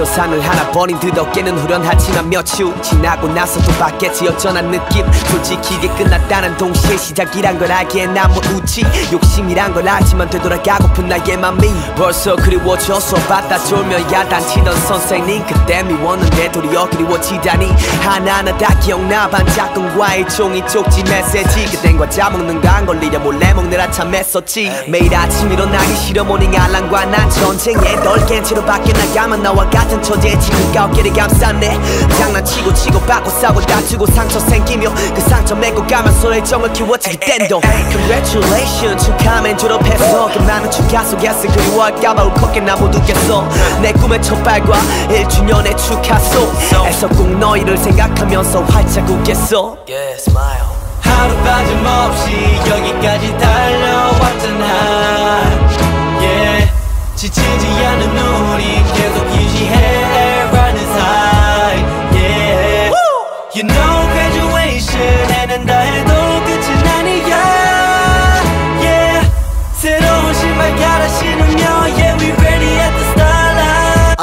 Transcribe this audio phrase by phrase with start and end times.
[0.00, 5.04] 벌써 산을 하나 벗은 듯 어깨는 후련하지만 며칠 지나고 나서도 바뀌었지 어쩌한 느낌.
[5.12, 8.82] 솔직히 이게 끝났다는 동시에 시작이란 걸 알기에 난뭐 웃지.
[9.12, 15.44] 욕심이란 걸 알지만 되돌아가고픈 나의 맘이 벌써 그리워져서 받다 졸며 야단치던 선생님.
[15.44, 17.70] 그때 미웠는데 도리어 그리워지다니.
[18.00, 21.76] 하나하나 다 기억나 반짝꿍과의 종이 쪽지 메시지.
[21.76, 24.86] 그땐 과자 먹는 거 안 걸리려 몰래 먹느라 참 애썼지.
[24.88, 30.02] 매일 아침 일어나기 싫어 morning 알람과 난 전쟁에 널 깬 채로 밖에 나가면 나와 같은
[30.02, 31.78] 처지에 지금까 어깨를 감쌌네.
[32.18, 39.04] 장난치고 치고 받고 싸고 다투고 상처 생기며 그 상처 메고 가면서 애정을 키웠지 그땐도 Congratulations
[39.04, 40.30] 축하면 졸업했어.
[40.32, 43.48] 그 많은 축하 속에서 그리워할까봐 울컥해 나못 웃겠어.
[43.82, 46.52] 내 꿈의 첫 발과 1주년의 축하소.
[46.86, 49.76] 에서 꼭 너희를 생각하면서 활짝 웃겠어.
[49.88, 50.64] Yeah, smile.
[51.00, 52.30] 하루 빠짐없이
[52.70, 53.49] 여기까지 달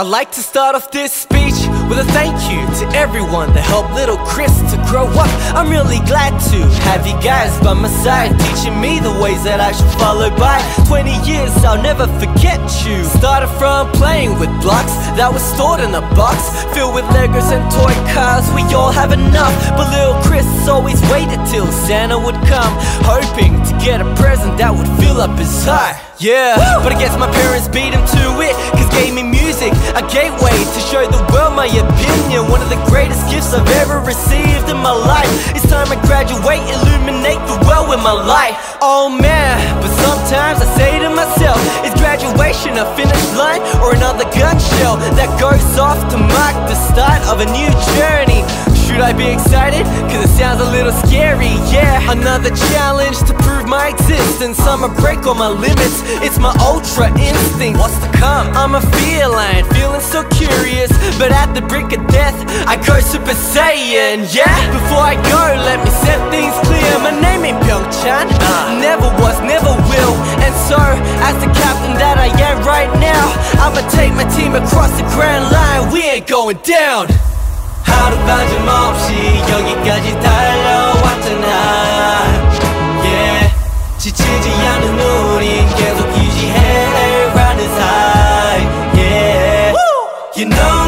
[0.08, 1.60] I'd like to start off this speech
[1.92, 5.28] with a thank you to everyone that helped little Chris to grow up.
[5.52, 9.60] I'm really glad to have you guys by my side, teaching me the ways that
[9.60, 10.64] I should follow by.
[10.88, 12.56] 20 years, I'll never forget
[12.88, 13.04] you.
[13.20, 16.40] Started from playing with blocks that was stored in a box,
[16.72, 18.48] filled with Legos and toy cars.
[18.56, 22.72] We all have enough, but little Chris always waited till Santa would come,
[23.04, 26.00] hoping to get a present that would fill up his heart.
[26.20, 30.06] Yeah, but I guess my parents beat him to it, cause gave me music, a
[30.14, 32.46] gateway to show the world my opinion.
[32.46, 35.26] One of the greatest gifts I've ever received in my life.
[35.56, 38.54] It's time I graduate, illuminate the world with my light.
[38.82, 44.30] Oh man, but sometimes I say to myself, is graduation a finish line or another
[44.38, 48.27] gun shell that goes off to mark the start of a new journey?
[48.98, 49.86] Should I be excited?
[50.10, 52.02] Cause it sounds a little scary, yeah.
[52.10, 54.58] Another challenge to prove my existence.
[54.66, 56.02] I'ma break all my limits.
[56.26, 57.78] It's my ultra instinct.
[57.78, 58.50] What's to come?
[58.58, 60.90] I'm a feline, feeling so curious.
[61.22, 62.34] But at the brink of death,
[62.66, 64.50] I go Super Saiyan, yeah.
[64.74, 66.90] Before I go, let me set things clear.
[66.98, 68.34] My name ain't Pyeongchan.
[68.34, 68.82] Uh.
[68.82, 70.14] Never was, never will.
[70.42, 70.82] And so,
[71.22, 73.30] as the captain that I am right now,
[73.62, 75.94] I'ma take my team across the grand line.
[75.94, 77.14] We ain't going down.
[77.88, 81.48] 하루 빠짐없이 여기까지 달려왔잖아
[83.04, 83.54] yeah.
[83.98, 89.74] 지치지 않은 우린 계속 유지해라는 사이 yeah.
[90.36, 90.87] You know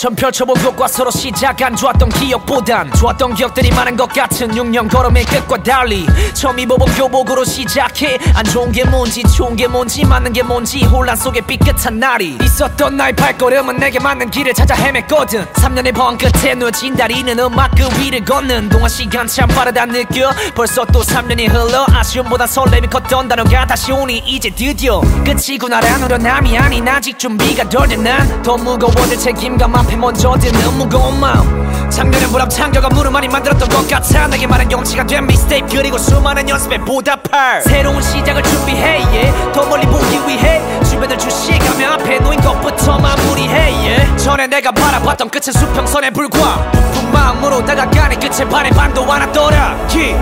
[0.00, 5.60] 처음 펼쳐본 것과 서로 시작한 좋았던 기억보단 좋았던 기억들이 많은 것 같은 6년 걸음의 끝과
[5.64, 8.16] 달리 처음 입어본 교복으로 시작해.
[8.36, 12.96] 안 좋은 게 뭔지 좋은 게 뭔지 맞는 게 뭔지 혼란 속에 삐끗한 날이 있었던
[12.96, 15.52] 나의 발걸음은 내게 맞는 길을 찾아 헤맸거든.
[15.54, 20.30] 3년의 번 끝에 누워진 다리는 음악 그 위를 걷는 동안 시간 참 빠르다 느껴.
[20.54, 26.86] 벌써 또 3년이 흘러 아쉬움보다 설렘이 컸던 단어가 다시 오니 이제 드디어 끝이구나라는 후련함이 아닌
[26.86, 32.50] 아직 준비가 덜 된 난 더 무거워질 책임감 앞에 먼저 드는 무거운 마음 작년엔 불합
[32.50, 37.62] 창조가 무릎 많이 만들었던 것 같아 내게 말한 용치가 된 미스테이크 그리고 수많은 연습에 보답할
[37.62, 39.52] 새로운 시작을 준비해 yeah.
[39.52, 44.24] 더 멀리 보기 위해 주변을 주시가며 앞에 놓인 것부터 마무리해 yeah.
[44.24, 50.16] 전에 내가 바라봤던 끝은 수평선에 불과 부푼 마음으로 다가가는 끝에 반의 반도 yeah.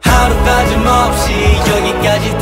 [0.00, 1.32] 하루 빠짐없이
[1.68, 2.35] 여기까지